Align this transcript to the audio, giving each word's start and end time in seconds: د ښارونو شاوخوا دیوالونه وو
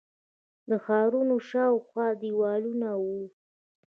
د 0.69 0.71
ښارونو 0.85 1.35
شاوخوا 1.49 2.07
دیوالونه 2.21 2.89
وو 3.03 3.21